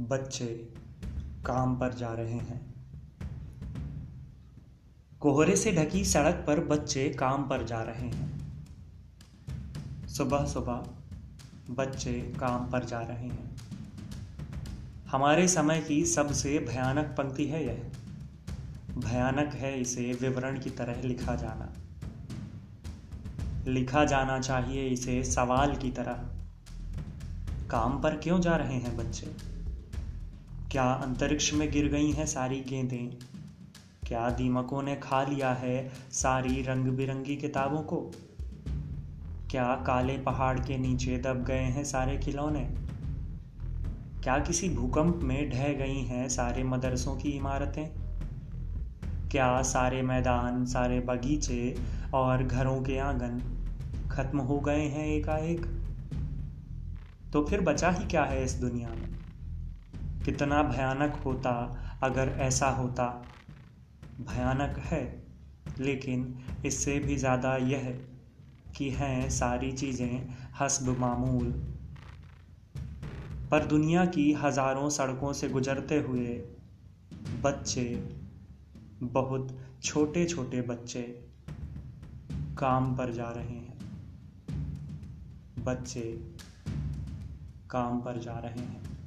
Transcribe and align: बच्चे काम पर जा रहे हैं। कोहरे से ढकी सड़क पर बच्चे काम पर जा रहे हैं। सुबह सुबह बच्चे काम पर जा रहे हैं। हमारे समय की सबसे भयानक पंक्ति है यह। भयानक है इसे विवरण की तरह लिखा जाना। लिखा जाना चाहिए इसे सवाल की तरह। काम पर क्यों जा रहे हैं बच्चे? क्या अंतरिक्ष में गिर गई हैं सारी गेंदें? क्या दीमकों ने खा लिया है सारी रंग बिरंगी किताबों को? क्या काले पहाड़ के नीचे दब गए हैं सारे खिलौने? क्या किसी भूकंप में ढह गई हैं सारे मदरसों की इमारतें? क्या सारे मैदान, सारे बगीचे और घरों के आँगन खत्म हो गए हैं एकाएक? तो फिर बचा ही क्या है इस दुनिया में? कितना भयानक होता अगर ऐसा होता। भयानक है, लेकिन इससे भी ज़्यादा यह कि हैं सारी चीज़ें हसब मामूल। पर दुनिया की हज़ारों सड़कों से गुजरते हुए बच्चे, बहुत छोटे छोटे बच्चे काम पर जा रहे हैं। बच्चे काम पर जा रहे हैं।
बच्चे 0.00 0.68
काम 1.46 1.76
पर 1.76 1.94
जा 1.94 2.12
रहे 2.12 2.32
हैं। 2.32 2.74
कोहरे 5.20 5.56
से 5.56 5.72
ढकी 5.72 6.04
सड़क 6.04 6.44
पर 6.46 6.64
बच्चे 6.64 7.08
काम 7.08 7.48
पर 7.48 7.64
जा 7.64 7.82
रहे 7.82 8.08
हैं। 8.08 8.40
सुबह 10.08 10.46
सुबह 10.46 10.86
बच्चे 11.74 12.12
काम 12.12 12.70
पर 12.70 12.84
जा 12.84 13.00
रहे 13.00 13.28
हैं। 13.28 13.56
हमारे 15.10 15.48
समय 15.48 15.80
की 15.80 16.04
सबसे 16.04 16.58
भयानक 16.58 17.06
पंक्ति 17.06 17.46
है 17.46 17.66
यह। 17.66 17.90
भयानक 18.98 19.54
है 19.54 19.80
इसे 19.80 20.18
विवरण 20.20 20.60
की 20.60 20.70
तरह 20.70 21.02
लिखा 21.02 21.34
जाना। 21.34 21.72
लिखा 23.70 24.04
जाना 24.04 24.40
चाहिए 24.40 24.88
इसे 24.88 25.24
सवाल 25.24 25.76
की 25.76 25.90
तरह। 25.90 26.28
काम 27.68 28.02
पर 28.02 28.16
क्यों 28.16 28.40
जा 28.40 28.56
रहे 28.56 28.76
हैं 28.76 28.96
बच्चे? 28.96 29.59
क्या 30.70 30.84
अंतरिक्ष 30.84 31.54
में 31.54 31.70
गिर 31.70 31.88
गई 31.88 32.10
हैं 32.10 32.26
सारी 32.26 32.60
गेंदें? 32.60 33.10
क्या 34.08 34.30
दीमकों 34.30 34.82
ने 34.82 34.96
खा 34.96 35.22
लिया 35.22 35.52
है 35.52 35.92
सारी 36.12 36.62
रंग 36.62 36.84
बिरंगी 36.84 37.36
किताबों 37.36 37.82
को? 37.82 38.10
क्या 39.50 39.84
काले 39.86 40.18
पहाड़ 40.18 40.58
के 40.58 40.78
नीचे 40.78 41.18
दब 41.18 41.44
गए 41.44 41.58
हैं 41.58 41.84
सारे 41.84 42.18
खिलौने? 42.18 42.60
क्या 44.22 44.38
किसी 44.38 44.68
भूकंप 44.68 45.20
में 45.22 45.50
ढह 45.50 45.72
गई 45.72 46.00
हैं 46.00 46.28
सारे 46.28 46.64
मदरसों 46.64 47.16
की 47.16 47.28
इमारतें? 47.28 47.86
क्या 49.28 49.62
सारे 49.62 50.02
मैदान, 50.02 50.66
सारे 50.66 51.00
बगीचे 51.00 51.78
और 52.14 52.44
घरों 52.44 52.82
के 52.82 52.98
आँगन 52.98 53.42
खत्म 54.10 54.38
हो 54.38 54.60
गए 54.60 54.86
हैं 54.86 55.06
एकाएक? 55.06 55.66
तो 57.32 57.44
फिर 57.44 57.60
बचा 57.60 57.90
ही 57.90 58.06
क्या 58.06 58.24
है 58.24 58.44
इस 58.44 58.52
दुनिया 58.52 58.88
में? 58.88 59.19
कितना 60.24 60.62
भयानक 60.62 61.22
होता 61.24 61.52
अगर 62.02 62.28
ऐसा 62.40 62.68
होता। 62.70 63.06
भयानक 64.20 64.78
है, 64.78 65.02
लेकिन 65.80 66.38
इससे 66.66 66.98
भी 66.98 67.16
ज़्यादा 67.16 67.56
यह 67.56 67.90
कि 68.76 68.90
हैं 68.90 69.30
सारी 69.30 69.72
चीज़ें 69.72 70.34
हसब 70.60 70.98
मामूल। 70.98 71.52
पर 73.50 73.64
दुनिया 73.66 74.04
की 74.06 74.32
हज़ारों 74.32 74.88
सड़कों 74.90 75.32
से 75.32 75.48
गुजरते 75.48 75.98
हुए 75.98 76.26
बच्चे, 77.42 77.84
बहुत 79.02 79.56
छोटे 79.82 80.24
छोटे 80.26 80.60
बच्चे 80.62 81.02
काम 82.58 82.94
पर 82.96 83.12
जा 83.12 83.30
रहे 83.30 83.56
हैं। 83.56 83.78
बच्चे 85.64 86.02
काम 87.70 88.00
पर 88.00 88.18
जा 88.18 88.38
रहे 88.38 88.64
हैं। 88.64 88.99